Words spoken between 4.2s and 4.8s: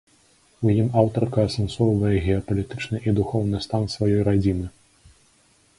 радзімы.